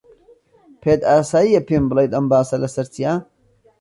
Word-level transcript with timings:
پێت 0.81 1.01
ئاسایییە 1.09 1.61
پێم 1.67 1.83
بڵێیت 1.89 2.13
ئەم 2.15 2.25
باسە 2.31 2.55
لەسەر 2.63 2.87
چییە؟ 2.93 3.13